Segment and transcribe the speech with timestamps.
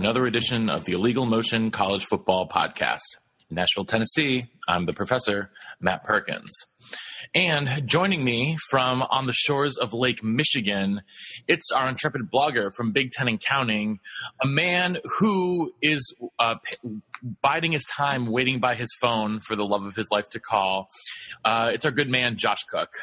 [0.00, 3.02] Another edition of the Illegal Motion College Football Podcast.
[3.50, 6.50] In Nashville, Tennessee, I'm the professor, Matt Perkins.
[7.34, 11.02] And joining me from on the shores of Lake Michigan,
[11.46, 14.00] it's our intrepid blogger from Big Ten and Counting,
[14.42, 16.54] a man who is uh,
[17.42, 20.88] biding his time, waiting by his phone for the love of his life to call.
[21.44, 22.94] Uh, it's our good man, Josh Cook.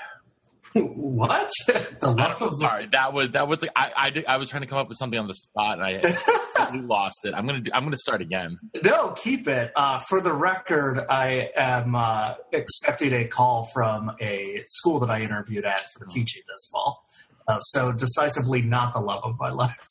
[0.73, 1.49] What?
[1.99, 4.62] The love of Sorry, that was that was like, I, I did- I was trying
[4.62, 7.34] to come up with something on the spot and I lost it.
[7.34, 8.57] I'm gonna do, I'm gonna start again.
[8.84, 9.71] No, keep it.
[9.76, 15.21] Uh, for the record, I am uh, expecting a call from a school that I
[15.21, 17.04] interviewed at for teaching this fall.
[17.48, 19.77] Uh, so decisively not the love of my life.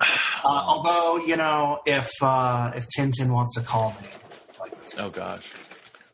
[0.00, 4.06] Uh, although, you know, if uh, if Tintin wants to call me,
[4.60, 5.42] like, Oh gosh.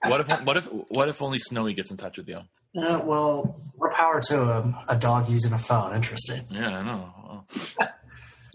[0.03, 2.39] What if what if what if only Snowy gets in touch with you?
[2.77, 4.77] Uh, well, more power to him.
[4.89, 5.95] A dog using a phone.
[5.95, 6.45] Interesting.
[6.51, 7.45] Yeah, I know.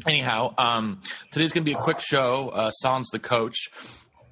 [0.08, 2.50] Anyhow, um, today's going to be a quick show.
[2.50, 3.70] Uh, Sans the coach.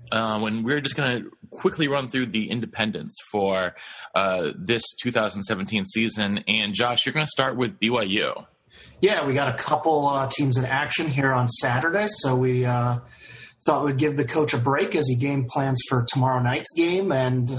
[0.10, 3.76] Uh, when we're just going to quickly run through the independents for
[4.16, 6.44] uh, this 2017 season.
[6.48, 8.46] And Josh, you're going to start with BYU.
[9.02, 13.00] Yeah, we got a couple uh, teams in action here on Saturday, so we uh,
[13.66, 17.12] thought we'd give the coach a break as he game plans for tomorrow night's game,
[17.12, 17.52] and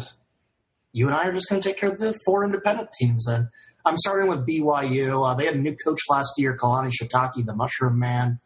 [0.93, 3.27] you and I are just going to take care of the four independent teams.
[3.27, 3.49] And
[3.85, 5.31] I'm starting with BYU.
[5.31, 8.41] Uh, they had a new coach last year, Kalani Shiitake, the Mushroom Man,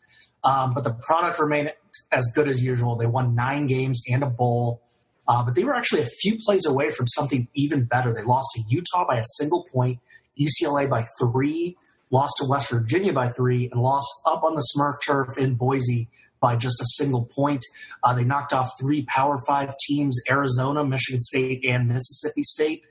[0.44, 1.72] um, but the product remained
[2.10, 2.96] as good as usual.
[2.96, 4.82] They won nine games and a bowl.
[5.26, 8.12] Uh, but they were actually a few plays away from something even better.
[8.12, 10.00] They lost to Utah by a single point,
[10.38, 11.76] UCLA by three,
[12.12, 16.08] lost to West Virginia by three, and lost up on the Smurf turf in Boise
[16.40, 17.64] by just a single point.
[18.04, 22.84] Uh, they knocked off three Power Five teams Arizona, Michigan State, and Mississippi State.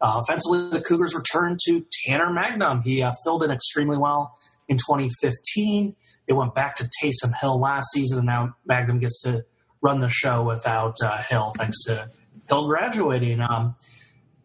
[0.00, 2.82] Uh, offensively, the Cougars returned to Tanner Mangum.
[2.82, 4.38] He uh, filled in extremely well
[4.68, 5.96] in 2015.
[6.26, 9.44] They went back to Taysom Hill last season, and now Mangum gets to
[9.82, 12.08] run the show without uh, Hill, thanks to
[12.48, 13.40] Hill graduating.
[13.40, 13.76] Um,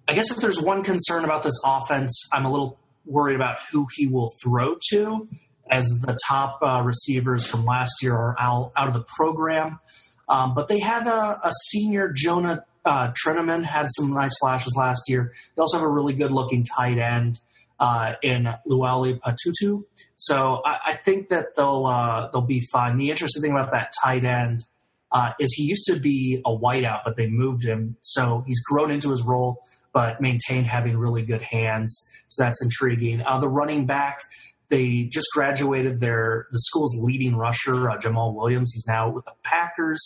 [0.08, 3.88] I guess if there's one concern about this offense, I'm a little worried about who
[3.96, 5.28] he will throw to,
[5.70, 9.80] as the top uh, receivers from last year are out, out of the program.
[10.28, 15.02] Um, but they had a, a senior, Jonah uh, Trinnaman, had some nice flashes last
[15.08, 15.34] year.
[15.56, 17.40] They also have a really good looking tight end
[17.80, 19.84] uh, in Laulu-Pututau.
[20.18, 22.98] So I, I think that they'll uh, they'll be fine.
[22.98, 24.66] The interesting thing about that tight end
[25.12, 28.92] uh, is he used to be a wideout, but they moved him, so he's grown
[28.92, 32.10] into his role, but maintained having really good hands.
[32.30, 33.22] So that's intriguing.
[33.22, 34.22] Uh, the running back,
[34.70, 38.72] they just graduated their the school's leading rusher, uh, Jamaal Williams.
[38.74, 40.00] He's now with the Packers.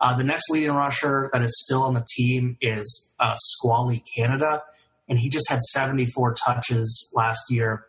[0.00, 4.62] Uh, the next leading rusher that is still on the team is uh, Squally Canada,
[5.08, 7.86] and he just had 74 touches last year.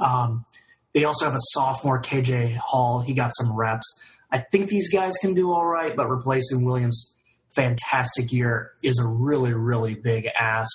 [0.00, 0.44] Um,
[0.92, 3.00] they also have a sophomore, KJ Hall.
[3.00, 3.86] He got some reps.
[4.32, 7.14] I think these guys can do all right, but replacing Williams'
[7.54, 10.70] fantastic year is a really, really big ask.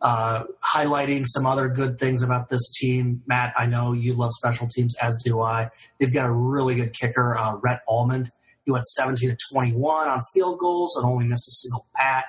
[0.00, 0.44] Uh,
[0.74, 3.54] highlighting some other good things about this team, Matt.
[3.56, 5.70] I know you love special teams, as do I.
[5.98, 8.30] They've got a really good kicker, uh, Rhett Almond.
[8.64, 12.24] He went 17 to 21 on field goals and only missed a single pat.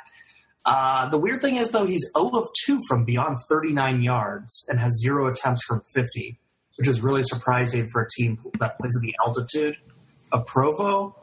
[0.65, 4.79] Uh, the weird thing is, though, he's 0 of 2 from beyond 39 yards and
[4.79, 6.39] has zero attempts from 50,
[6.77, 9.77] which is really surprising for a team that plays at the altitude
[10.31, 11.15] of Provo.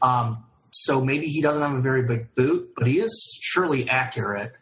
[0.00, 4.52] Um, so maybe he doesn't have a very big boot, but he is surely accurate.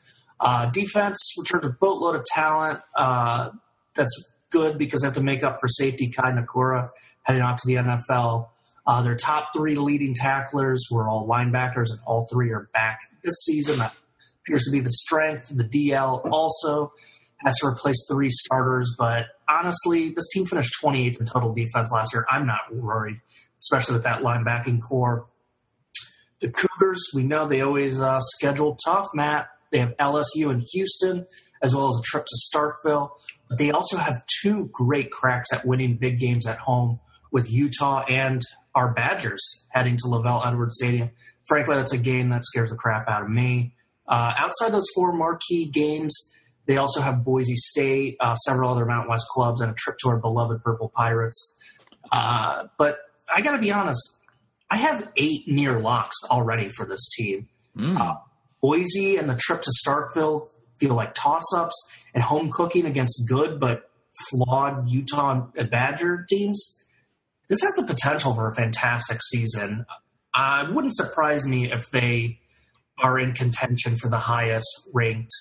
[0.41, 2.81] Uh, defense returned a boatload of talent.
[2.97, 3.51] Uh,
[3.95, 6.91] that's good because they have to make up for safety Kai Nacua
[7.23, 8.49] heading off to the NFL.
[8.87, 13.35] Uh, their top three leading tacklers were all linebackers, and all three are back this
[13.45, 13.79] season.
[13.79, 13.97] That
[14.43, 15.49] appears to be the strength.
[15.49, 16.93] The DL also
[17.39, 22.13] has to replace three starters, but honestly, this team finished 28th in total defense last
[22.13, 22.27] year.
[22.31, 23.21] I'm not worried,
[23.61, 25.27] especially with that linebacking corps.
[26.41, 29.49] The Cougars, we know they always uh, schedule tough, Matt.
[29.71, 31.27] They have LSU in Houston,
[31.63, 33.11] as well as a trip to Starkville.
[33.49, 37.01] But they also have two great cracks at winning big games at home
[37.33, 38.43] with Utah and
[38.75, 41.11] our Badgers heading to LaVell Edwards Stadium.
[41.47, 43.75] Frankly, that's a game that scares the crap out of me.
[44.07, 46.15] Uh, outside those four marquee games,
[46.67, 50.09] they also have Boise State, uh, several other Mountain West clubs, and a trip to
[50.09, 51.55] our beloved Purple Pirates.
[52.11, 52.99] Uh, but
[53.35, 54.19] I got to be honest,
[54.71, 57.49] I have eight near locks already for this team.
[57.77, 58.19] Mm.
[58.65, 61.77] Boise and the trip to Starkville feel like toss ups,
[62.15, 63.91] and home cooking against good but
[64.31, 66.81] flawed Utah and Badger teams.
[67.49, 69.85] This has the potential for a fantastic season.
[70.33, 72.39] Uh, it wouldn't surprise me if they
[72.99, 75.35] are in contention for the highest ranked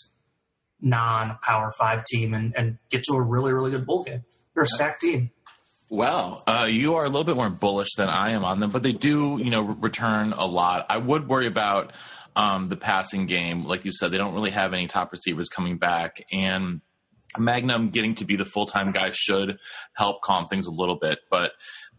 [0.81, 4.25] non Power Five team and, and get to a really, really good bowl game.
[4.53, 5.31] They're a stacked team.
[5.93, 8.81] Well, uh, you are a little bit more bullish than I am on them, but
[8.81, 10.87] they do, you know, re- return a lot.
[10.89, 11.93] I would worry about
[12.35, 13.65] um, the passing game.
[13.65, 16.81] Like you said, they don't really have any top receivers coming back, and
[17.37, 19.59] Mangum getting to be the full time guy should
[19.95, 21.19] help calm things a little bit.
[21.29, 21.51] But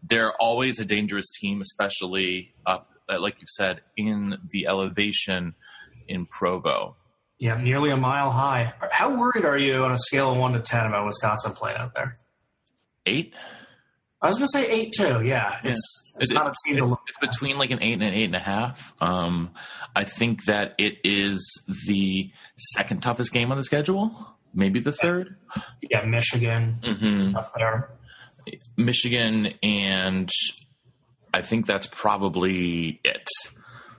[0.03, 5.55] they're always a dangerous team, especially up, uh, like you said, in the elevation
[6.05, 6.97] in Provo.
[7.39, 8.73] Yeah, nearly a mile high.
[8.91, 11.93] How worried are you on a scale of one to ten about Wisconsin playing out
[11.93, 12.17] there?
[13.05, 13.33] Eight.
[14.25, 15.23] I was going to say eight too.
[15.23, 17.01] Yeah, it's it's, not a team to it's, look.
[17.07, 18.93] it's between like an eight and an eight and a half.
[19.01, 19.51] Um,
[19.95, 22.31] I think that it is the
[22.73, 25.35] second toughest game on the schedule, maybe the third.
[25.89, 27.89] Yeah, Michigan hmm up there.
[28.77, 30.29] Michigan, and
[31.33, 33.27] I think that's probably it.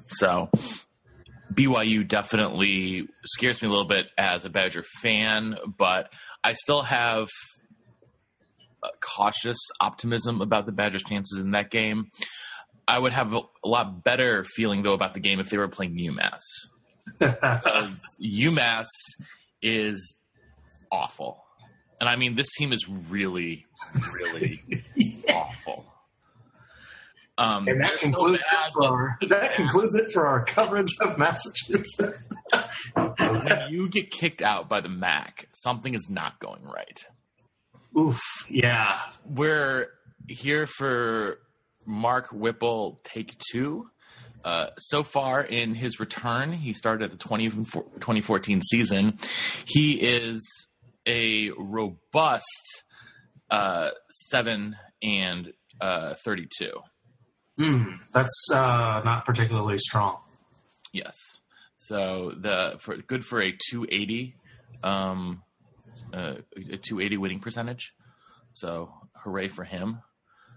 [0.08, 0.50] So
[1.52, 6.12] BYU definitely scares me a little bit as a Badger fan, but
[6.44, 7.28] I still have
[9.00, 12.10] cautious optimism about the Badgers' chances in that game.
[12.88, 15.68] I would have a, a lot better feeling though about the game if they were
[15.68, 16.40] playing UMass
[17.18, 18.86] because UMass
[19.62, 20.18] is
[20.92, 21.42] awful.
[22.00, 23.66] And I mean, this team is really,
[24.22, 24.62] really
[25.30, 25.84] awful.
[27.38, 30.44] Um, And that they're so concludes bad, it for our, that concludes it for our
[30.44, 32.22] coverage of Massachusetts.
[32.94, 37.06] when you get kicked out by the MAC, something is not going right.
[37.98, 38.20] Oof,
[38.50, 39.00] yeah.
[39.24, 39.88] We're
[40.28, 41.38] here for
[41.86, 43.90] Mark Whipple take two.
[44.44, 49.18] Uh, so far in his return, he started the 20, 2014 season.
[49.64, 50.68] He is
[51.06, 52.84] a robust
[53.50, 53.90] uh,
[54.30, 56.70] 7 and uh, 32.
[57.58, 60.18] Hmm, that's uh, not particularly strong.
[60.92, 61.14] Yes.
[61.76, 64.34] So the for good for a 280
[64.82, 65.42] um
[66.16, 67.92] a 280 winning percentage.
[68.52, 70.00] So hooray for him.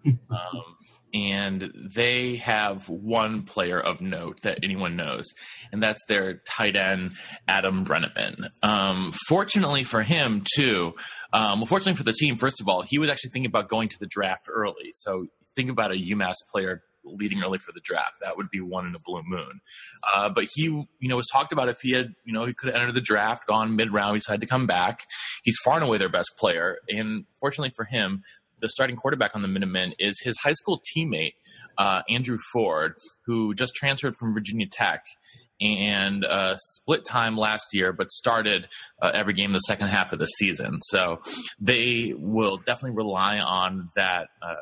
[0.06, 0.77] um,
[1.13, 5.25] and they have one player of note that anyone knows,
[5.71, 7.11] and that's their tight end
[7.47, 8.45] Adam Brenneman.
[8.63, 10.94] Um, fortunately for him, too.
[11.33, 13.89] Um, well, fortunately for the team, first of all, he was actually thinking about going
[13.89, 14.91] to the draft early.
[14.94, 15.25] So
[15.56, 16.83] think about a UMass player
[17.17, 18.15] leading early for the draft.
[18.21, 19.61] That would be one in a blue moon.
[20.13, 22.71] Uh, but he, you know, was talked about if he had, you know, he could
[22.71, 25.01] have entered the draft, gone mid round, he decided to come back.
[25.44, 26.77] He's far and away their best player.
[26.89, 28.23] And fortunately for him,
[28.59, 31.33] the starting quarterback on the Minutemen is his high school teammate,
[31.77, 32.94] uh, Andrew Ford,
[33.25, 35.06] who just transferred from Virginia Tech
[35.61, 38.67] and uh, split time last year, but started
[39.01, 40.79] uh, every game the second half of the season.
[40.83, 41.21] So
[41.59, 44.56] they will definitely rely on that uh,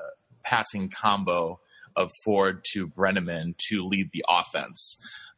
[0.44, 1.59] passing combo
[1.97, 4.97] of Ford to Brenneman to lead the offense.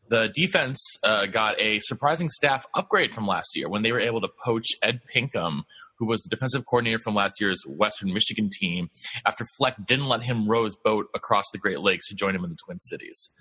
[0.09, 4.21] The defense uh, got a surprising staff upgrade from last year when they were able
[4.21, 5.63] to poach Ed Pinkham,
[5.97, 8.89] who was the defensive coordinator from last year's Western Michigan team,
[9.25, 12.44] after Fleck didn't let him row his boat across the Great Lakes to join him
[12.44, 13.31] in the Twin Cities.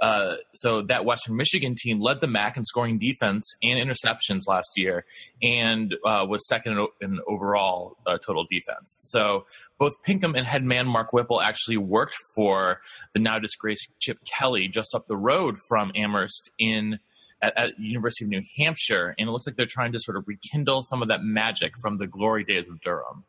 [0.00, 4.70] Uh, so that Western Michigan team led the MAC in scoring defense and interceptions last
[4.76, 5.04] year,
[5.40, 8.98] and uh, was second in, overall uh, total defense.
[9.02, 9.46] So
[9.78, 12.80] both Pinkham and head man Mark Whipple actually worked for
[13.14, 16.98] the now disgraced Chip Kelly just up the road from Amherst in
[17.42, 20.24] at, at University of New Hampshire, and it looks like they're trying to sort of
[20.26, 23.24] rekindle some of that magic from the glory days of Durham.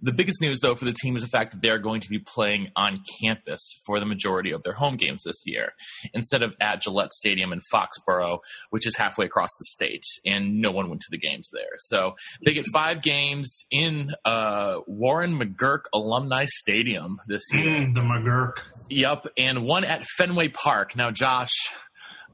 [0.00, 2.08] The biggest news, though, for the team is the fact that they are going to
[2.08, 5.72] be playing on campus for the majority of their home games this year,
[6.14, 8.40] instead of at Gillette Stadium in Foxborough,
[8.70, 11.76] which is halfway across the state, and no one went to the games there.
[11.78, 12.14] So
[12.44, 17.64] they get five games in uh, Warren McGuirk Alumni Stadium this year.
[17.64, 18.64] Mm, the McGuirk.
[18.90, 20.96] Yep, and one at Fenway Park.
[20.96, 21.52] Now, Josh,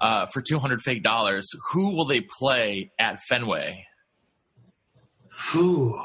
[0.01, 3.85] uh, for two hundred fake dollars, who will they play at Fenway?
[5.53, 6.01] Whew.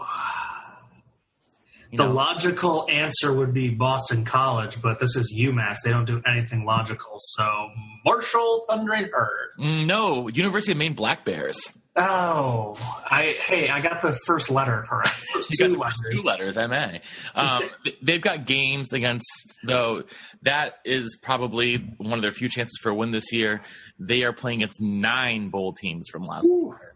[1.94, 5.78] You The know, logical answer would be Boston College, but this is UMass.
[5.84, 7.18] They don't do anything logical.
[7.20, 7.70] So
[8.04, 9.50] Marshall Thundering Herd.
[9.60, 11.72] mm, no, University of Maine Black Bears.
[11.96, 12.74] Oh,
[13.06, 15.10] I hey, I got the first letter correct.
[15.34, 16.16] First two the first letters.
[16.16, 16.88] two letters, MA.
[17.36, 17.70] Um,
[18.02, 20.02] they've got games against, though,
[20.42, 23.62] that is probably one of their few chances for a win this year.
[24.00, 26.96] They are playing against nine bowl teams from last year.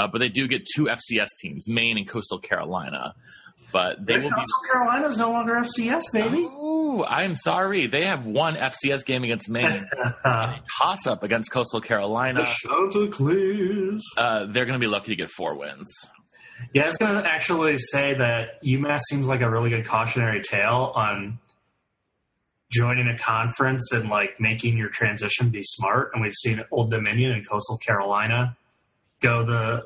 [0.00, 3.14] Uh, but they do get two FCS teams, Maine and Coastal Carolina.
[3.70, 4.30] But they will be.
[4.30, 6.38] Coastal Carolina's no longer FCS, baby.
[6.38, 7.86] Ooh, I'm sorry.
[7.86, 9.86] They have one FCS game against Maine,
[10.24, 12.48] toss up against Coastal Carolina.
[12.66, 14.02] Chanticleers.
[14.16, 15.94] Uh, they're going to be lucky to get four wins.
[16.72, 20.40] Yeah, I was going to actually say that UMass seems like a really good cautionary
[20.40, 21.38] tale on
[22.72, 26.12] joining a conference and like making your transition be smart.
[26.14, 28.56] And we've seen Old Dominion and Coastal Carolina
[29.20, 29.84] go the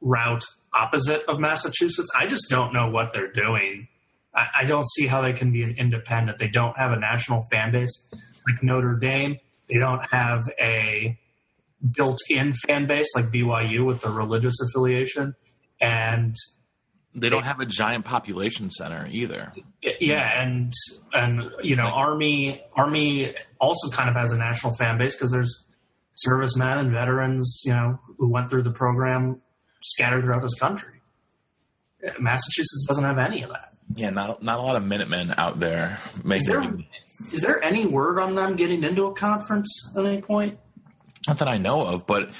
[0.00, 2.08] route opposite of Massachusetts.
[2.14, 3.88] I just don't know what they're doing.
[4.34, 6.38] I, I don't see how they can be an independent.
[6.38, 8.08] They don't have a national fan base
[8.46, 9.38] like Notre Dame.
[9.68, 11.18] They don't have a
[11.92, 15.34] built-in fan base like BYU with the religious affiliation,
[15.80, 16.34] and
[17.14, 19.52] They don't have a giant population center either.
[20.00, 20.72] yeah, and
[21.12, 25.66] and you know, Army Army also kind of has a national fan base because there's
[26.14, 29.40] servicemen and veterans, you know, who went through the program
[29.82, 31.00] scattered throughout this country.
[32.20, 33.70] Massachusetts doesn't have any of that.
[33.94, 36.46] Yeah, not not a lot of Minutemen out there making.
[36.48, 36.74] there-
[37.32, 40.58] Is there any word on them getting into a conference at any point?
[41.26, 42.30] Not that I know of, but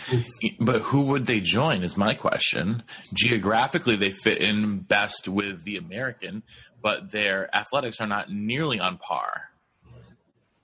[0.61, 2.83] but who would they join is my question.
[3.13, 6.43] Geographically, they fit in best with the American,
[6.83, 9.51] but their athletics are not nearly on par.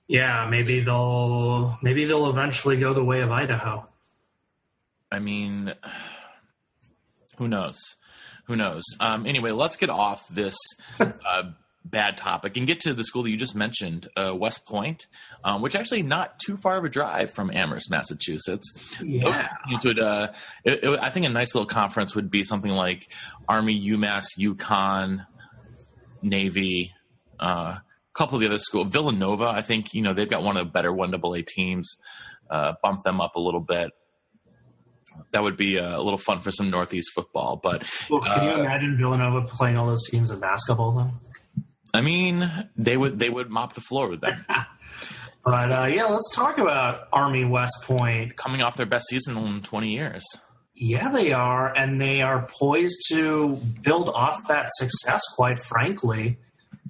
[0.07, 3.87] Yeah, maybe they'll maybe they'll eventually go the way of Idaho.
[5.15, 5.73] I mean,
[7.37, 7.79] who knows?
[8.45, 8.83] Who knows?
[8.99, 10.57] Um, anyway, let's get off this
[10.99, 11.43] uh,
[11.83, 15.07] bad topic and get to the school that you just mentioned, uh, West Point,
[15.43, 18.97] um, which actually not too far of a drive from Amherst, Massachusetts.
[19.03, 19.47] Yeah.
[19.83, 20.31] would, uh,
[20.63, 23.09] it, it- I think a nice little conference would be something like
[23.47, 25.25] Army, UMass, UConn,
[26.21, 26.93] Navy,
[27.39, 28.91] uh, a couple of the other schools.
[28.91, 31.97] Villanova, I think, you know, they've got one of the better one AA teams.
[32.49, 33.89] Uh, bump them up a little bit.
[35.31, 37.59] That would be uh, a little fun for some Northeast football.
[37.61, 41.11] But Well, can you Uh, imagine Villanova playing all those teams in basketball then?
[41.93, 44.45] I mean, they would they would mop the floor with them.
[45.43, 48.35] But uh, yeah, let's talk about Army West Point.
[48.35, 50.25] Coming off their best season in 20 years.
[50.73, 55.21] Yeah, they are, and they are poised to build off that success.
[55.35, 56.39] Quite frankly,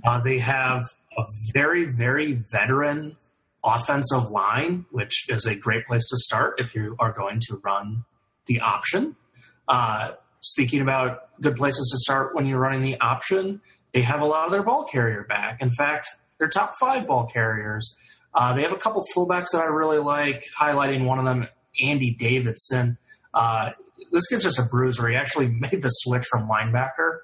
[0.07, 0.83] uh, they have
[1.17, 3.17] a very, very veteran
[3.61, 8.05] offensive line, which is a great place to start if you are going to run
[8.45, 9.15] the option.
[9.67, 10.11] Uh,
[10.41, 13.61] speaking about good places to start when you're running the option,
[13.93, 15.61] they have a lot of their ball carrier back.
[15.61, 17.95] In fact, they're top five ball carriers.
[18.33, 21.47] Uh, they have a couple fullbacks that I really like, highlighting one of them,
[21.81, 22.97] Andy Davidson.
[23.33, 23.71] Uh,
[24.11, 25.07] this kid's just a bruiser.
[25.07, 27.19] He actually made the switch from linebacker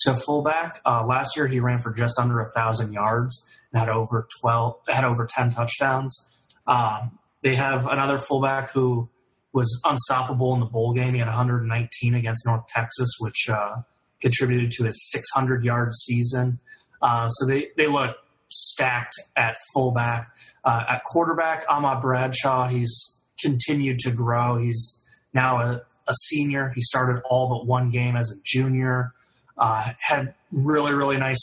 [0.00, 0.80] to fullback.
[0.84, 4.76] Uh, last year, he ran for just under a thousand yards and had over twelve,
[4.88, 6.26] had over ten touchdowns.
[6.66, 9.08] Um, they have another fullback who
[9.56, 11.14] was unstoppable in the bowl game.
[11.14, 13.76] He had 119 against North Texas, which uh,
[14.20, 16.60] contributed to his 600 yard season.
[17.00, 18.16] Uh, so they they look
[18.50, 20.30] stacked at fullback.
[20.62, 24.58] Uh, at quarterback, Ahmad Bradshaw, he's continued to grow.
[24.58, 26.72] He's now a, a senior.
[26.74, 29.12] He started all but one game as a junior.
[29.56, 31.40] Uh, had really, really nice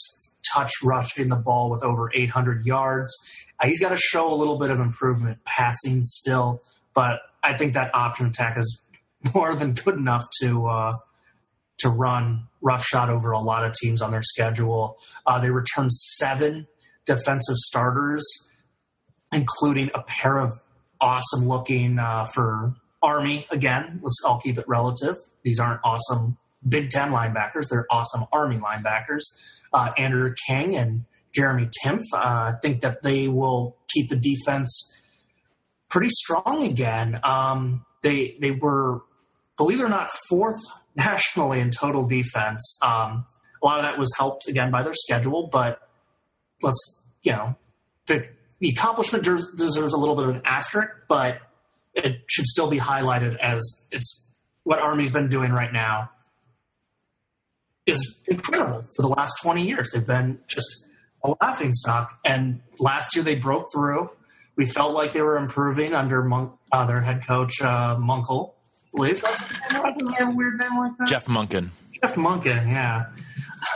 [0.54, 3.12] touch rush in the ball with over 800 yards.
[3.60, 6.62] Uh, he's got to show a little bit of improvement passing still,
[6.94, 8.82] but I think that option attack is
[9.34, 10.94] more than good enough to uh,
[11.78, 14.96] to run roughshod over a lot of teams on their schedule.
[15.26, 16.66] Uh, they return seven
[17.04, 18.24] defensive starters,
[19.32, 20.52] including a pair of
[21.00, 23.46] awesome looking uh, for Army.
[23.50, 25.16] Again, let's all keep it relative.
[25.42, 29.22] These aren't awesome Big Ten linebackers; they're awesome Army linebackers.
[29.72, 32.02] Uh, Andrew King and Jeremy Timpf.
[32.14, 34.93] Uh, I think that they will keep the defense
[35.94, 37.20] pretty strong again.
[37.22, 39.02] Um, they they were,
[39.56, 40.60] believe it or not, fourth
[40.96, 42.78] nationally in total defense.
[42.82, 43.24] Um,
[43.62, 45.88] a lot of that was helped again by their schedule, but
[46.62, 47.54] let's you know
[48.06, 51.40] the the accomplishment des- deserves a little bit of an asterisk, but
[51.94, 54.32] it should still be highlighted as it's
[54.64, 56.10] what Army's been doing right now
[57.86, 59.90] is incredible for the last 20 years.
[59.92, 60.88] They've been just
[61.22, 62.18] a laughing stock.
[62.24, 64.10] And last year they broke through.
[64.56, 68.52] We felt like they were improving under Monk, uh, their head coach, uh, Munkle.
[68.76, 71.08] I believe that's doesn't he a weird name like that.
[71.08, 71.70] Jeff Monken.
[71.92, 73.06] Jeff Monken, yeah.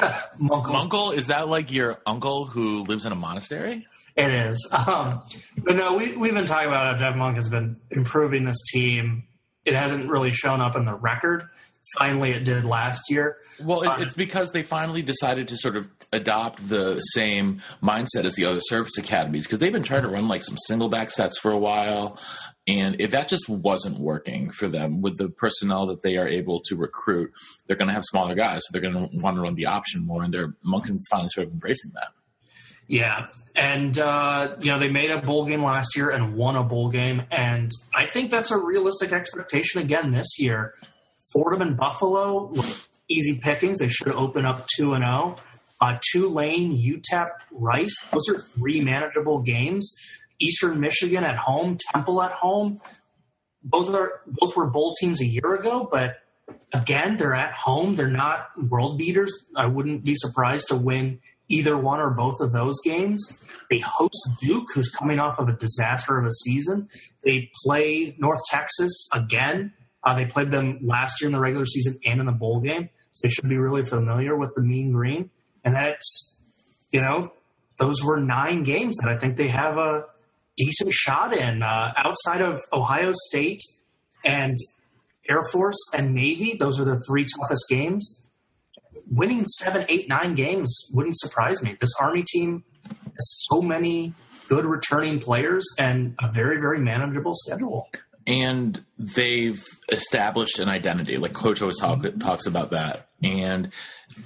[0.40, 0.74] Munkle.
[0.74, 3.86] Uncle, is that like your uncle who lives in a monastery?
[4.16, 4.68] It is.
[4.72, 5.22] Um,
[5.56, 9.24] but no, we, we've been talking about how Jeff Monken's been improving this team.
[9.64, 11.48] It hasn't really shown up in the record.
[11.96, 13.38] Finally, it did last year.
[13.62, 18.34] Well, it, it's because they finally decided to sort of adopt the same mindset as
[18.34, 21.38] the other service academies because they've been trying to run like some single back sets
[21.38, 22.18] for a while.
[22.66, 26.60] And if that just wasn't working for them with the personnel that they are able
[26.66, 27.32] to recruit,
[27.66, 28.60] they're going to have smaller guys.
[28.66, 30.22] So they're going to want to run the option more.
[30.22, 32.08] And they're Monken's finally sort of embracing that.
[32.88, 36.64] Yeah, and uh, you know they made a bowl game last year and won a
[36.64, 40.72] bowl game, and I think that's a realistic expectation again this year.
[41.32, 42.52] Fordham and Buffalo,
[43.08, 43.78] easy pickings.
[43.78, 45.36] They should open up two and zero.
[45.38, 45.42] Oh.
[45.80, 47.94] Uh, Tulane, UTEP, Rice.
[48.10, 49.94] Those are three manageable games.
[50.40, 52.80] Eastern Michigan at home, Temple at home.
[53.62, 56.16] Both are both were bowl teams a year ago, but
[56.72, 57.96] again, they're at home.
[57.96, 59.32] They're not world beaters.
[59.56, 63.42] I wouldn't be surprised to win either one or both of those games.
[63.70, 66.88] They host Duke, who's coming off of a disaster of a season.
[67.24, 69.72] They play North Texas again.
[70.04, 72.88] Uh, they played them last year in the regular season and in the bowl game,
[73.12, 75.30] so they should be really familiar with the Mean Green.
[75.64, 76.40] And that's,
[76.90, 77.32] you know,
[77.78, 80.04] those were nine games that I think they have a
[80.56, 81.62] decent shot in.
[81.62, 83.60] Uh, outside of Ohio State
[84.24, 84.56] and
[85.28, 88.24] Air Force and Navy, those are the three toughest games
[89.10, 91.76] winning seven, eight, nine games wouldn't surprise me.
[91.80, 94.14] This Army team has so many
[94.48, 97.88] good returning players and a very, very manageable schedule.
[98.28, 102.18] And they've established an identity, like Coach always talk, mm-hmm.
[102.18, 103.08] talks about that.
[103.22, 103.72] And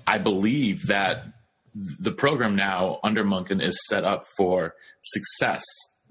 [0.07, 1.25] I believe that
[1.75, 5.63] the program now under Monken is set up for success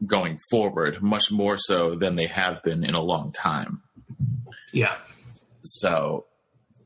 [0.05, 3.81] going forward, much more so than they have been in a long time.
[4.71, 4.95] Yeah.
[5.61, 6.25] So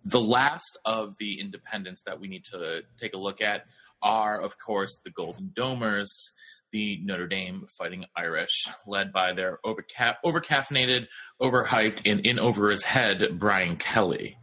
[0.03, 3.67] the last of the independents that we need to take a look at
[4.01, 6.31] are, of course, the Golden Domers,
[6.75, 11.07] the Notre Dame Fighting Irish, led by their overca- overcaffeinated,
[11.41, 14.37] overhyped, and in over his head Brian Kelly.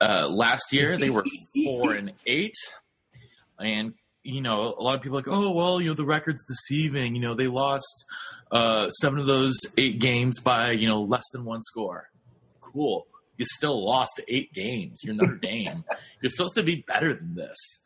[0.00, 1.24] Uh, last year they were
[1.64, 2.54] four and eight,
[3.58, 6.44] and you know a lot of people are like, oh well, you know the record's
[6.44, 7.16] deceiving.
[7.16, 8.04] You know they lost
[8.52, 12.08] uh, seven of those eight games by you know less than one score.
[12.60, 13.04] Cool
[13.36, 15.00] you still lost eight games.
[15.02, 15.82] You're Notre Dame.
[16.20, 17.82] You're supposed to be better than this.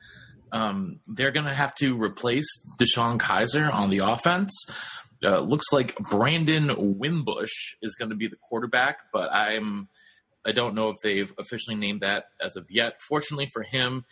[0.52, 2.46] Um, they're going to have to replace
[2.78, 4.52] DeShone Kizer on the offense.
[5.22, 9.88] Uh, looks like Brandon Wimbush is going to be the quarterback, but I'm
[10.46, 13.00] I don't know if they've officially named that as of yet.
[13.00, 14.04] Fortunately for him,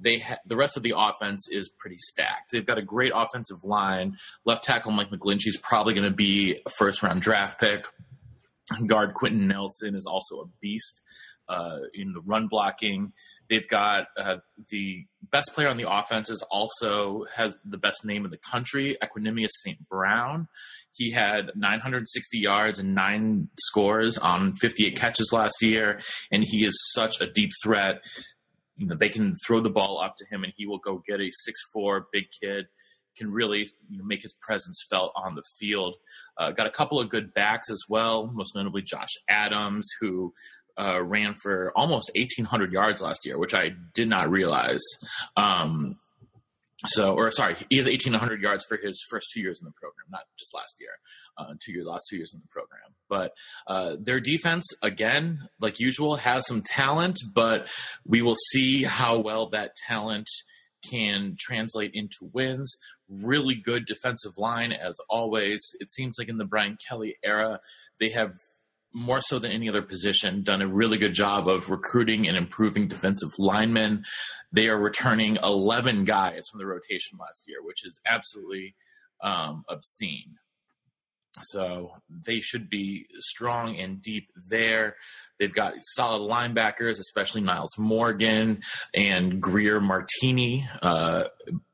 [0.00, 2.52] they ha- the rest of the offense is pretty stacked.
[2.52, 4.16] They've got a great offensive line.
[4.44, 7.86] Left tackle Mike McGlinchey is probably going to be a first round draft pick
[8.86, 11.02] guard Quenton Nelson is also a beast
[11.48, 13.12] uh, in the run blocking.
[13.52, 14.38] They've got uh,
[14.70, 18.96] the best player on the offense is also has the best name in the country,
[19.02, 19.86] Equanimeous St.
[19.90, 20.48] Brown.
[20.92, 26.74] He had 960 yards and nine scores on 58 catches last year, and he is
[26.94, 28.02] such a deep threat.
[28.78, 31.20] You know, they can throw the ball up to him, and he will go get
[31.20, 32.68] a six-four big kid
[33.16, 35.96] can really make his presence felt on the field.
[36.38, 40.32] Uh, got a couple of good backs as well, most notably Josh Adams, who
[40.78, 44.82] uh, ran for almost 1,800 yards last year, which I did not realize.
[45.36, 45.98] Um,
[46.86, 50.06] so, or sorry, he has 1,800 yards for his first two years in the program,
[50.10, 50.90] not just last year,
[51.38, 52.94] uh, two years, last two years in the program.
[53.08, 53.32] But
[53.66, 57.70] uh, their defense, again, like usual, has some talent, but
[58.04, 60.28] we will see how well that talent
[60.88, 62.76] can translate into wins.
[63.08, 65.62] Really good defensive line, as always.
[65.78, 67.60] It seems like in the Brian Kelly era,
[68.00, 68.32] they have
[68.92, 72.88] more so than any other position, done a really good job of recruiting and improving
[72.88, 74.04] defensive linemen.
[74.52, 78.74] They are returning 11 guys from the rotation last year, which is absolutely
[79.22, 80.36] um, obscene.
[81.40, 84.96] So they should be strong and deep there.
[85.38, 88.60] They've got solid linebackers, especially Nyles Morgan
[88.94, 91.24] and Greer Martini uh,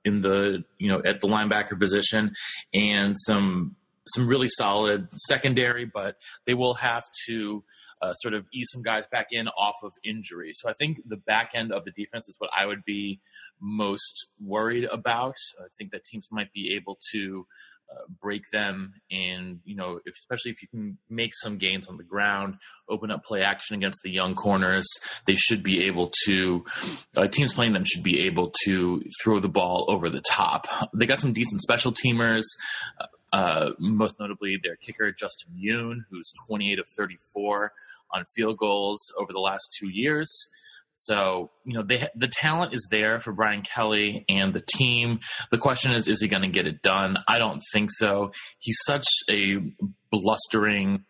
[0.05, 2.33] in the you know at the linebacker position,
[2.73, 3.75] and some
[4.15, 5.85] some really solid secondary.
[5.85, 6.17] But
[6.47, 7.65] they will have to
[8.01, 10.53] uh, sort of ease some guys back in off of injury.
[10.55, 13.21] So I think the back end of the defense is what I would be
[13.61, 15.35] most worried about.
[15.61, 17.47] I think that teams might be able to
[17.91, 21.97] uh, break them and you know if, especially if you can make some gains on
[21.97, 24.87] the ground open up play action against the young corners
[25.25, 26.63] they should be able to
[27.17, 31.07] uh, teams playing them should be able to throw the ball over the top they
[31.07, 32.45] got some decent special teamers
[33.33, 37.73] uh, most notably their kicker Justin Yoon who's 28 of 34
[38.13, 40.49] on field goals over the last two years
[41.01, 45.21] so, you know, they, the talent is there for Brian Kelly and the team.
[45.53, 47.19] The question is, is he going to get it done?
[47.29, 48.33] I don't think so.
[48.59, 49.61] He's such a
[50.11, 51.05] blustering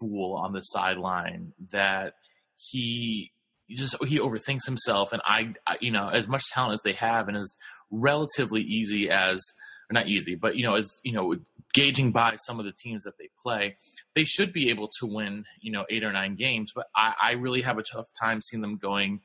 [0.00, 2.14] fool on the sideline that
[2.56, 3.32] he
[3.68, 7.28] just he overthinks himself and I, I, you know as much talent as they have
[7.28, 7.56] and as
[7.90, 9.42] relatively easy as
[9.90, 11.34] not easy but you know as you know
[11.76, 13.76] gauging by some of the teams that they play,
[14.14, 16.72] they should be able to win, you know, eight or nine games.
[16.74, 19.20] But I, I really have a tough time seeing them going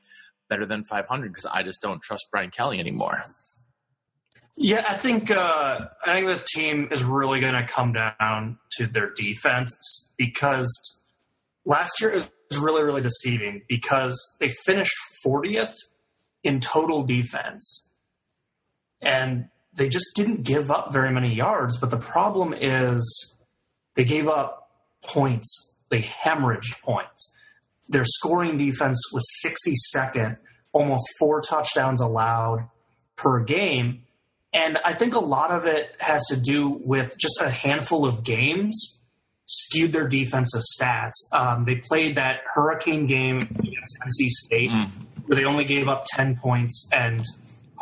[0.50, 3.24] better than 500 because I just don't trust Brian Kelly anymore.
[4.54, 8.86] Yeah, I think uh, I think the team is really going to come down to
[8.86, 10.70] their defense because
[11.64, 14.94] last year it was really really deceiving because they finished
[15.26, 15.72] 40th
[16.44, 17.90] in total defense,
[19.00, 21.78] and they just didn't give up very many yards.
[21.78, 23.36] But the problem is
[23.94, 24.70] they gave up
[25.02, 25.74] points.
[25.90, 27.32] They hemorrhaged points.
[27.88, 30.38] Their scoring defense was 62nd,
[30.72, 32.68] almost four touchdowns allowed
[33.16, 34.02] per game.
[34.54, 38.22] And I think a lot of it has to do with just a handful of
[38.22, 39.02] games
[39.46, 41.12] skewed their defensive stats.
[41.32, 44.88] Um, they played that hurricane game against NC State mm.
[45.26, 47.24] where they only gave up 10 points and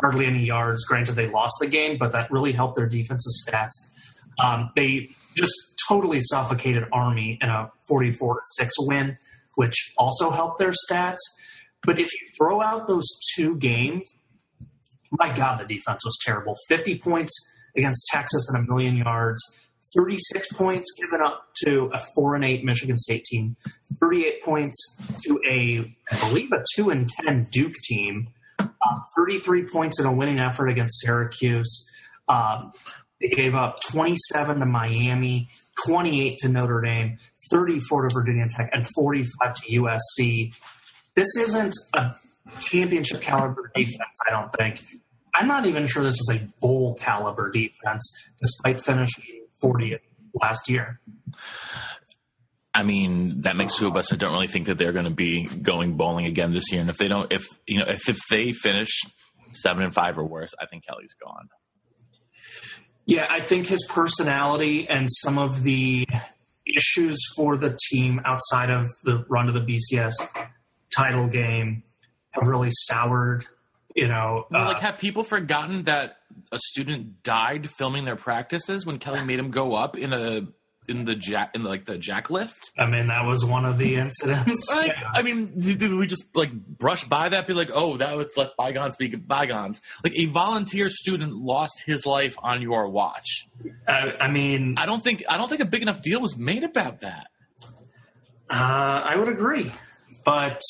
[0.00, 0.84] hardly any yards.
[0.84, 3.72] Granted, they lost the game, but that really helped their defensive stats.
[4.38, 5.52] Um, they just
[5.88, 9.18] totally suffocated Army in a 44 6 win,
[9.56, 11.18] which also helped their stats.
[11.82, 14.12] But if you throw out those two games,
[15.10, 16.54] my God, the defense was terrible.
[16.68, 17.32] 50 points
[17.76, 19.40] against Texas and a million yards.
[19.96, 23.56] 36 points given up to a 4 and 8 Michigan State team,
[24.00, 28.28] 38 points to a, I believe, a 2 and 10 Duke team,
[28.82, 31.88] uh, 33 points in a winning effort against Syracuse.
[32.28, 32.72] Um,
[33.20, 35.48] they gave up 27 to Miami,
[35.84, 37.18] 28 to Notre Dame,
[37.52, 40.54] 34 to Virginia Tech, and 45 to USC.
[41.14, 42.14] This isn't a
[42.60, 44.82] championship caliber defense, I don't think.
[45.34, 50.00] I'm not even sure this is a bowl caliber defense, despite finishing 40th
[50.40, 51.00] last year.
[52.72, 54.12] I mean, that makes two of us.
[54.12, 56.80] I don't really think that they're going to be going bowling again this year.
[56.80, 59.00] And if they don't, if you know, if, if they finish
[59.52, 61.48] seven and five or worse, I think Kelly's gone.
[63.06, 66.06] Yeah, I think his personality and some of the
[66.64, 70.12] issues for the team outside of the run to the BCS
[70.96, 71.82] title game
[72.30, 73.46] have really soured.
[73.96, 76.18] You know, well, uh, like have people forgotten that
[76.52, 80.46] a student died filming their practices when Kelly made him go up in a
[80.90, 82.72] in the jack in like the jack lift.
[82.76, 84.70] I mean, that was one of the incidents.
[84.74, 85.10] like, yeah.
[85.14, 87.46] I mean, did we just like brush by that?
[87.46, 89.80] Be like, oh, that was let bygones be bygones.
[90.04, 93.48] Like a volunteer student lost his life on your watch.
[93.86, 96.64] Uh, I mean, I don't think I don't think a big enough deal was made
[96.64, 97.28] about that.
[98.50, 99.72] Uh, I would agree,
[100.24, 100.60] but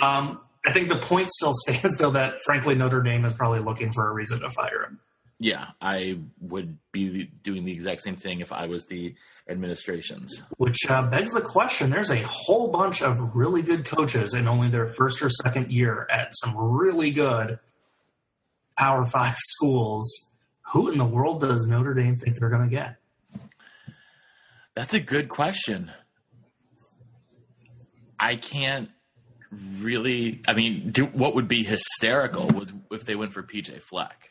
[0.00, 3.92] um, I think the point still stands, though, that frankly Notre Dame is probably looking
[3.92, 5.00] for a reason to fire him.
[5.38, 9.14] Yeah, I would be doing the exact same thing if I was the
[9.48, 10.42] administrations.
[10.56, 14.68] Which uh, begs the question there's a whole bunch of really good coaches in only
[14.68, 17.58] their first or second year at some really good
[18.78, 20.30] Power Five schools.
[20.72, 22.96] Who in the world does Notre Dame think they're going to get?
[24.74, 25.92] That's a good question.
[28.18, 28.90] I can't
[29.50, 30.42] really.
[30.48, 34.30] I mean, do, what would be hysterical was if they went for PJ Fleck.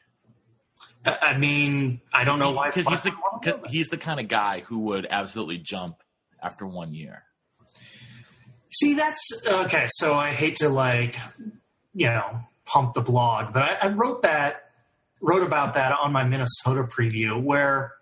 [1.05, 2.69] I mean, I don't know why.
[2.69, 5.97] Because he's the he's the kind of guy who would absolutely jump
[6.41, 7.23] after one year.
[8.73, 9.87] See, that's okay.
[9.89, 11.17] So I hate to like,
[11.93, 14.65] you know, pump the blog, but I, I wrote that
[15.21, 17.93] wrote about that on my Minnesota preview where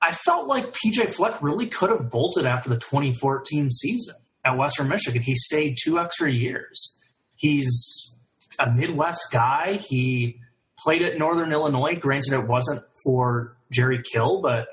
[0.00, 4.88] I felt like PJ Fleck really could have bolted after the 2014 season at Western
[4.88, 5.22] Michigan.
[5.22, 6.98] He stayed two extra years.
[7.36, 8.14] He's
[8.58, 9.74] a Midwest guy.
[9.74, 10.38] He
[10.78, 11.96] played at Northern Illinois.
[11.96, 14.68] Granted, it wasn't for Jerry Kill, but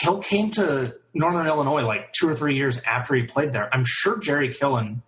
[0.00, 3.68] Kill came to Northern Illinois like two or three years after he played there.
[3.72, 5.02] I'm sure Jerry Kill and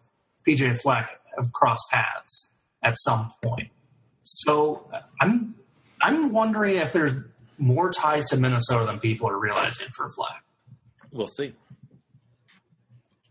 [0.46, 2.48] PJ Fleck have crossed paths
[2.82, 3.70] at some point.
[4.22, 5.54] So I'm
[6.00, 7.14] I'm wondering if there's
[7.58, 10.42] more ties to Minnesota than people are realizing for Fleck.
[11.12, 11.54] We'll see.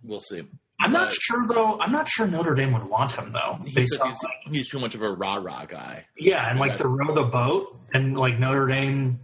[0.04, 0.44] We'll see.
[0.80, 1.80] I'm not sure though.
[1.80, 3.60] I'm not sure Notre Dame would want him though.
[3.66, 6.06] He's, he's, he's, too much of a rah rah guy.
[6.18, 9.20] Yeah, and like the row the boat, and like Notre Dame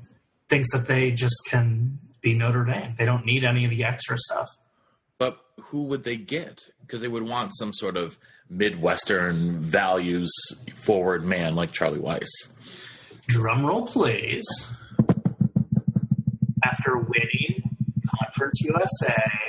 [0.48, 2.96] thinks that they just can be Notre Dame.
[2.98, 4.48] They don't need any of the extra stuff.
[5.18, 6.62] But who would they get?
[6.82, 8.18] Because they would want some sort of
[8.50, 10.32] Midwestern values
[10.76, 12.30] forward man like Charlie Weis.
[13.28, 14.46] Drum roll, please.
[16.64, 19.49] After winning Conference USA Skip Holtz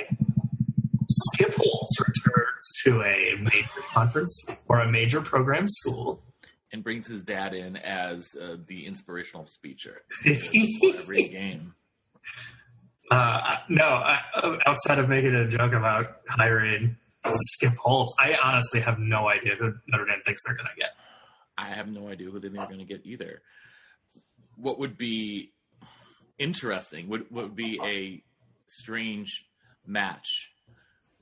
[2.85, 6.23] to a major conference or a major program school.
[6.73, 11.75] And brings his dad in as uh, the inspirational speaker every game.
[13.11, 14.19] Uh, no, I,
[14.65, 19.73] outside of making a joke about hiring Skip Holtz, I honestly have no idea who
[19.87, 20.91] Notre Dame thinks they're going to get.
[21.57, 23.41] I have no idea who they think they're going to get either.
[24.55, 25.51] What would be
[26.39, 28.23] interesting would would be a
[28.65, 29.45] strange
[29.85, 30.50] match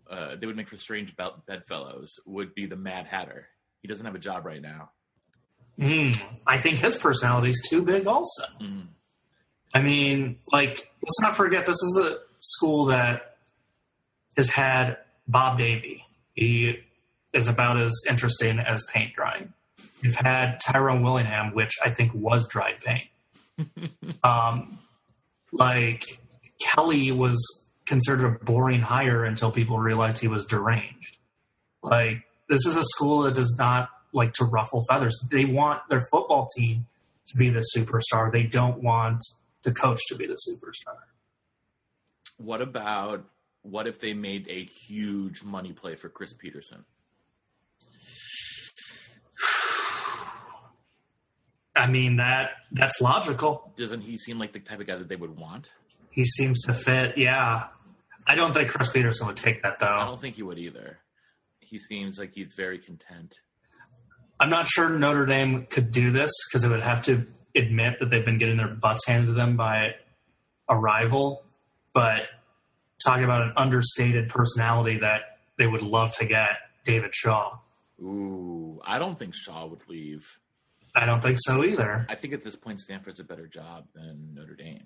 [0.09, 1.15] uh, they would make for strange
[1.47, 3.47] bedfellows would be the Mad Hatter.
[3.81, 4.91] He doesn't have a job right now.
[5.79, 8.43] Mm, I think his personality is too big, also.
[8.61, 8.87] Mm.
[9.73, 13.37] I mean, like, let's not forget this is a school that
[14.35, 16.03] has had Bob Davie.
[16.33, 16.79] He
[17.33, 19.53] is about as interesting as paint drying.
[20.01, 23.91] You've had Tyrone Willingham, which I think was dried paint.
[24.23, 24.79] um,
[25.51, 26.19] like
[26.61, 27.37] Kelly was
[27.89, 31.17] considered a boring hire until people realized he was deranged.
[31.81, 35.17] Like this is a school that does not like to ruffle feathers.
[35.31, 36.85] They want their football team
[37.29, 38.31] to be the superstar.
[38.31, 39.23] They don't want
[39.63, 40.99] the coach to be the superstar.
[42.37, 43.25] What about
[43.63, 46.85] what if they made a huge money play for Chris Petersen?
[51.75, 53.73] I mean that that's logical.
[53.77, 55.73] Doesn't he seem like the type of guy that they would want?
[56.11, 57.17] He seems to fit.
[57.17, 57.67] Yeah,
[58.29, 59.87] I don't think Chris Petersen would take that though.
[59.87, 60.99] I don't think he would either.
[61.59, 63.39] He seems like he's very content.
[64.39, 68.11] I'm not sure Notre Dame could do this because it would have to admit that
[68.11, 69.95] they've been getting their butts handed to them by
[70.69, 71.43] a rival.
[71.91, 72.27] But
[73.03, 76.51] talking about an understated personality that they would love to get,
[76.85, 77.57] David Shaw.
[77.99, 80.39] Ooh, I don't think Shaw would leave.
[80.93, 82.05] I don't think so either.
[82.07, 84.85] I think at this point Stanford's a better job than Notre Dame.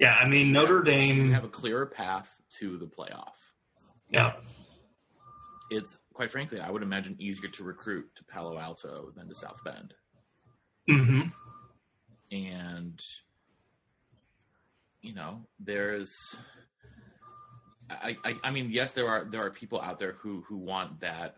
[0.00, 1.30] Yeah, I mean Notre Dame.
[1.30, 3.34] have a clearer path to the playoff.
[4.10, 4.32] Yeah,
[5.70, 9.62] It's quite frankly, I would imagine easier to recruit to Palo Alto than to South
[9.62, 9.94] Bend.
[10.88, 11.20] hmm
[12.32, 13.00] and
[15.02, 16.14] you know there's
[17.90, 21.00] I, I i mean yes there are there are people out there who who want
[21.00, 21.34] that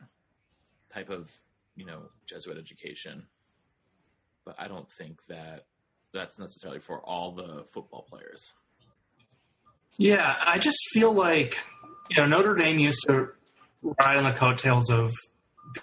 [0.90, 1.32] type of
[1.74, 3.26] you know jesuit education
[4.44, 5.64] but i don't think that
[6.12, 8.54] that's necessarily for all the football players
[9.96, 11.58] Yeah, I just feel like
[12.10, 13.28] you know Notre Dame used to
[13.82, 15.12] ride on the coattails of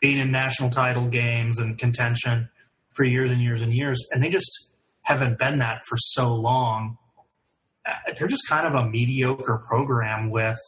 [0.02, 2.50] being in national title games and contention
[2.94, 6.98] for years and years and years, and they just haven't been that for so long.
[7.86, 10.60] Uh, They're just kind of a mediocre program with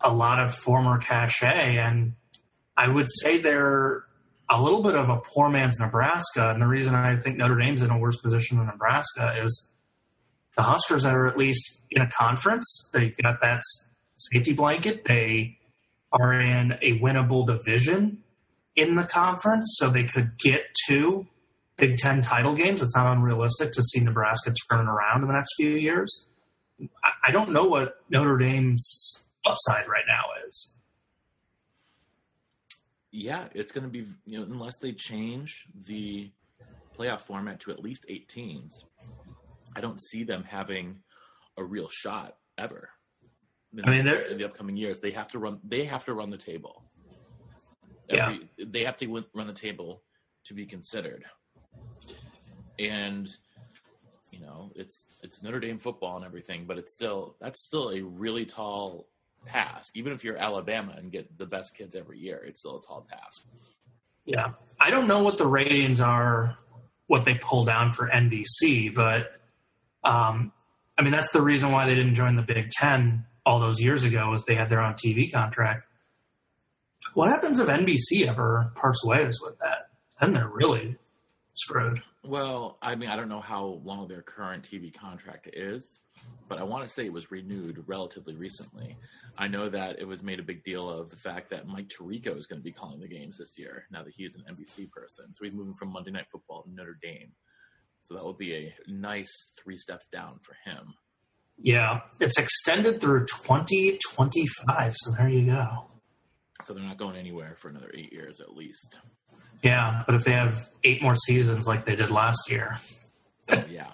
[0.00, 2.14] a lot of former cachet, and
[2.76, 4.04] I would say they're
[4.50, 6.50] a little bit of a poor man's Nebraska.
[6.50, 9.70] And the reason I think Notre Dame's in a worse position than Nebraska is
[10.56, 12.90] the Huskers are at least in a conference.
[12.92, 13.62] They've got that
[14.16, 15.04] safety blanket.
[15.04, 15.58] They
[16.12, 18.22] are in a winnable division
[18.74, 21.26] in the conference, so they could get two
[21.76, 22.82] Big Ten title games.
[22.82, 26.26] It's not unrealistic to see Nebraska turn around in the next few years.
[27.04, 30.76] I, I don't know what Notre Dame's upside right now is.
[33.18, 36.30] Yeah it's going to be you know unless they change the
[36.96, 38.84] playoff format to at least eight teams
[39.76, 40.96] i don't see them having
[41.56, 42.90] a real shot ever.
[43.72, 46.14] In, I mean, they're- in the upcoming years they have to run they have to
[46.14, 46.84] run the table.
[48.08, 48.38] Yeah.
[48.58, 50.02] They have to win, run the table
[50.46, 51.24] to be considered.
[52.78, 53.28] And
[54.30, 58.00] you know it's it's notre dame football and everything but it's still that's still a
[58.02, 59.08] really tall
[59.46, 62.86] task even if you're alabama and get the best kids every year it's still a
[62.86, 63.46] tall task
[64.26, 64.52] Yeah.
[64.78, 66.58] I don't know what the ratings are,
[67.06, 69.32] what they pull down for NBC, but
[70.04, 70.52] um,
[70.98, 74.04] I mean, that's the reason why they didn't join the Big Ten all those years
[74.04, 75.84] ago is they had their own TV contract.
[77.14, 79.88] What happens if NBC ever parts ways with that?
[80.20, 80.96] Then they're really
[81.54, 82.02] screwed.
[82.24, 86.00] Well, I mean, I don't know how long their current TV contract is,
[86.48, 88.96] but I want to say it was renewed relatively recently.
[89.36, 92.36] I know that it was made a big deal of the fact that Mike Tirico
[92.36, 95.32] is going to be calling the games this year now that he's an NBC person.
[95.32, 97.32] So he's moving from Monday Night Football to Notre Dame.
[98.02, 100.94] So that will be a nice three steps down for him.
[101.56, 102.00] Yeah.
[102.20, 104.94] It's extended through 2025.
[104.96, 105.84] So there you go.
[106.62, 108.98] So they're not going anywhere for another eight years at least.
[109.62, 110.02] Yeah.
[110.06, 112.78] But if they have eight more seasons like they did last year,
[113.70, 113.88] yeah.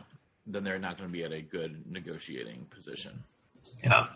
[0.46, 3.24] Then they're not going to be at a good negotiating position.
[3.82, 4.08] Yeah.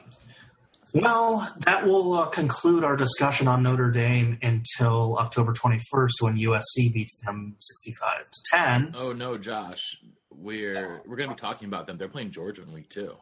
[0.94, 6.92] Well, that will uh, conclude our discussion on Notre Dame until October 21st when USC
[6.92, 8.94] beats them 65 to 10.
[8.96, 9.98] Oh no, Josh.
[10.30, 11.98] We're we're going to be talking about them.
[11.98, 13.14] They're playing Georgia in week two.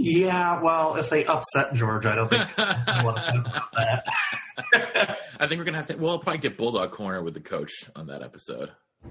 [0.00, 5.18] Yeah, well, if they upset Georgia, I don't think I want to about that.
[5.40, 5.96] I think we're gonna have to.
[5.96, 8.70] We'll probably get Bulldog Corner with the coach on that episode.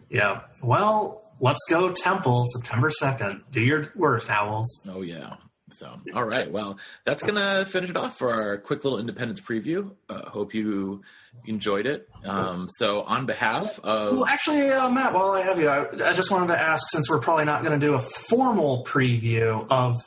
[0.10, 0.42] Yeah.
[0.64, 3.42] Well, let's go Temple September 2nd.
[3.52, 4.88] Do your worst, Owls.
[4.90, 5.36] Oh yeah.
[5.72, 6.50] So all right.
[6.50, 9.92] Well, that's gonna finish it off for our quick little Independence preview.
[10.08, 11.02] Uh, hope you
[11.46, 12.08] enjoyed it.
[12.26, 16.14] Um, so on behalf of Well, actually, uh, Matt, while I have you, I, I
[16.14, 19.98] just wanted to ask since we're probably not going to do a formal preview of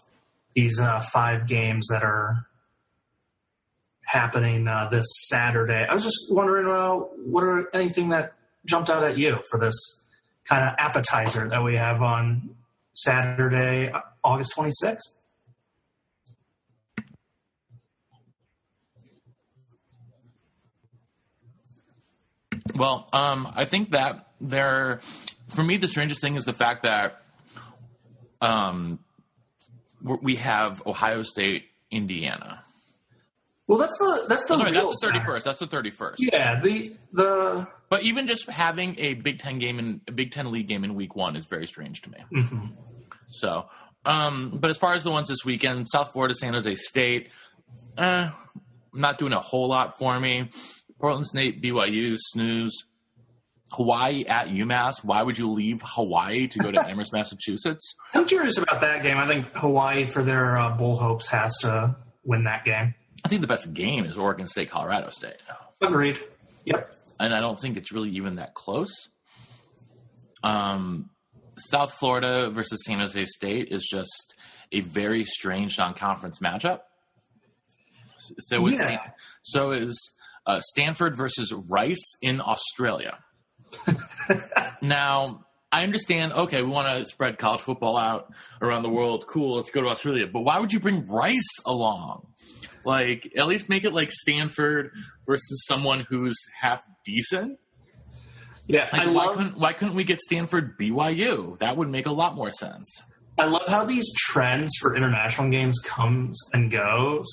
[0.55, 2.47] these uh, five games that are
[4.05, 5.87] happening uh, this Saturday.
[5.89, 8.35] I was just wondering, uh, what are anything that
[8.67, 9.77] jumped out at you for this
[10.45, 12.57] kind of appetizer that we have on
[12.93, 13.93] Saturday,
[14.25, 14.99] August 26th?
[22.75, 25.01] Well, um, I think that there,
[25.49, 27.21] for me, the strangest thing is the fact that
[28.41, 28.99] um,
[30.03, 32.65] we have Ohio State, Indiana.
[33.67, 35.45] Well, that's the that's the real that's the thirty first.
[35.45, 36.21] That's the thirty first.
[36.21, 37.69] Yeah, the the.
[37.89, 40.95] But even just having a Big Ten game in a Big Ten league game in
[40.97, 42.19] week one is very strange to me.
[42.35, 42.67] Mm-hmm.
[43.29, 43.67] So,
[44.05, 47.31] um, but as far as the ones this weekend, South Florida, San Jose State,
[47.97, 48.31] eh,
[48.93, 50.51] not doing a whole lot for me.
[51.01, 52.85] Portland State, BYU, snooze.
[53.73, 55.05] Hawaii at UMass.
[55.05, 57.95] Why would you leave Hawaii to go to Amherst, Massachusetts?
[58.15, 59.17] I'm curious about that game.
[59.17, 62.95] I think Hawaii, for their uh, bowl hopes, has to win that game.
[63.25, 65.37] I think the best game is Oregon State, Colorado State.
[65.81, 66.19] Agreed.
[66.65, 66.95] Yep.
[67.21, 69.09] And I don't think it's really even that close.
[70.43, 71.11] Um,
[71.57, 74.35] South Florida versus San Jose State is just
[74.73, 76.81] a very strange non-conference matchup.
[78.19, 79.11] So is Yeah.
[79.43, 83.19] so is uh, Stanford versus Rice in Australia.
[84.83, 86.33] now, I understand.
[86.33, 89.27] Okay, we want to spread college football out around the world.
[89.27, 90.27] Cool, let's go to Australia.
[90.27, 92.27] But why would you bring Rice along?
[92.85, 94.91] Like, at least make it like Stanford
[95.27, 97.59] versus someone who's half decent.
[98.67, 101.59] Yeah, Like, I why love couldn't why couldn't we get Stanford BYU?
[101.59, 103.03] That would make a lot more sense.
[103.39, 107.27] I love how these trends for international games comes and goes.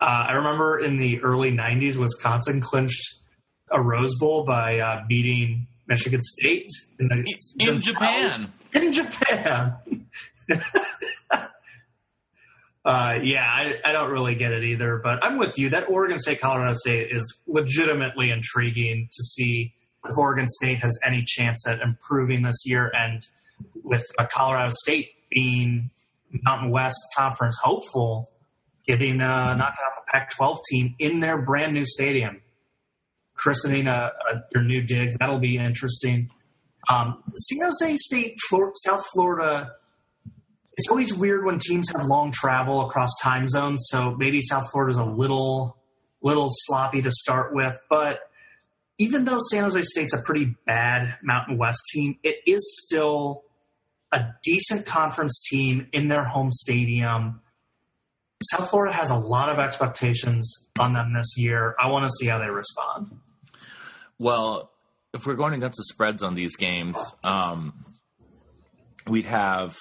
[0.00, 3.20] Uh, I remember in the early '90s, Wisconsin clinched
[3.70, 6.68] a Rose Bowl by uh, beating Michigan State
[6.98, 7.24] in, the,
[7.68, 9.76] In Japan, In Japan.
[12.84, 15.70] uh, yeah, I, I don't really get it either, but I'm with you.
[15.70, 19.72] That Oregon State Colorado State is legitimately intriguing to see
[20.04, 23.22] if Oregon State has any chance at improving this year, and
[23.84, 25.90] with Colorado State being
[26.42, 28.30] Mountain West Conference hopeful,
[28.86, 32.40] getting uh, knocking off a Pac-12 team in their brand new stadium,
[33.42, 35.16] christening their new digs.
[35.18, 36.30] That'll be interesting.
[36.88, 38.38] Um, San Jose State,
[38.84, 39.72] South Florida.
[40.76, 43.86] It's always weird when teams have long travel across time zones.
[43.88, 45.76] So maybe South Florida's a little,
[46.22, 47.78] little sloppy to start with.
[47.90, 48.20] But
[48.98, 53.44] even though San Jose State's a pretty bad Mountain West team, it is still
[54.12, 57.40] a decent conference team in their home stadium.
[58.44, 61.74] South Florida has a lot of expectations on them this year.
[61.80, 63.18] I want to see how they respond.
[64.18, 64.70] Well,
[65.12, 67.84] if we're going against the spreads on these games, um,
[69.08, 69.76] we'd have,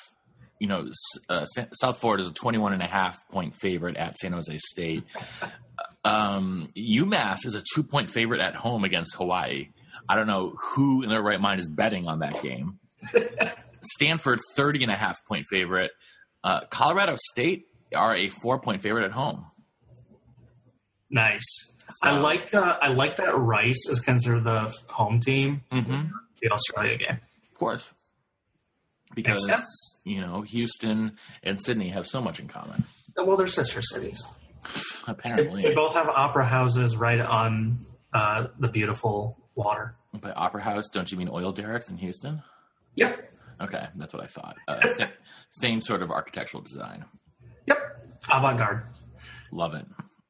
[0.60, 0.89] you know,
[1.30, 5.04] uh, South Florida is a 21 and a half point favorite at San Jose State.
[6.04, 9.70] Um, UMass is a two point favorite at home against Hawaii.
[10.10, 12.80] I don't know who in their right mind is betting on that game.
[13.84, 15.91] Stanford, 30 and a half point favorite.
[16.44, 17.65] Uh, Colorado State
[17.96, 19.46] are a four point favorite at home.
[21.10, 21.70] Nice.
[21.91, 26.10] So- I like uh, I like that Rice is considered the home team Mhm.
[26.10, 27.19] for the Australia game.
[27.51, 27.91] Of course.
[29.13, 29.45] Because,
[30.06, 32.86] you know, Houston and Sydney have so much in common.
[33.17, 34.25] Well, they're sister cities.
[35.06, 35.62] They, Apparently.
[35.63, 39.95] they both have opera houses right on uh, the beautiful water.
[40.13, 42.41] By Opera House, don't you mean oil derricks in Houston?
[42.95, 43.34] Yep.
[43.60, 44.56] Okay, that's what I thought.
[44.67, 45.08] Uh, sa-
[45.51, 47.04] same sort of architectural design.
[47.65, 48.06] Yep.
[48.32, 48.84] Avant garde.
[49.51, 49.86] Love it.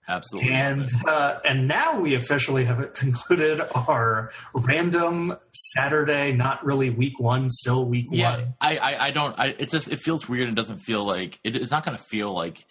[0.07, 0.51] Absolutely.
[0.51, 7.49] And uh, and now we officially have concluded our random Saturday, not really week one,
[7.49, 8.53] still week yeah, one.
[8.59, 9.39] I, I, I don't.
[9.39, 10.49] I, it just it feels weird.
[10.49, 12.65] It doesn't feel like it, it's not going to feel like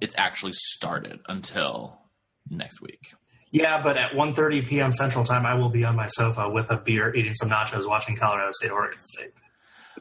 [0.00, 1.98] it's actually started until
[2.50, 3.14] next week.
[3.50, 4.92] Yeah, but at 1.30 p.m.
[4.92, 8.14] Central Time, I will be on my sofa with a beer, eating some nachos, watching
[8.14, 9.32] Colorado State, Oregon State.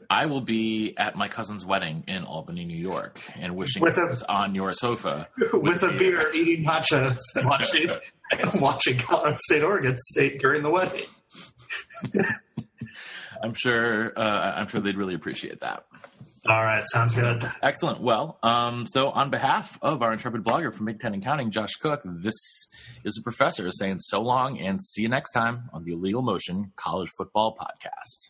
[0.10, 4.05] I will be at my cousin's wedding in Albany, New York, and wishing With a-
[4.07, 5.97] was on your sofa with a me.
[5.97, 7.89] beer, eating nachos, and watching,
[8.38, 11.05] and watching Colorado State, Oregon State during the wedding.
[13.41, 14.13] I'm sure.
[14.15, 15.86] Uh, I'm sure they'd really appreciate that.
[16.47, 17.45] All right, sounds good.
[17.61, 17.99] Excellent.
[17.99, 21.74] Well, um, so on behalf of our intrepid blogger from Big Ten and Counting, Josh
[21.76, 22.34] Cook, this
[23.03, 26.72] is the professor saying so long and see you next time on the Illegal Motion
[26.78, 28.30] College Football Podcast.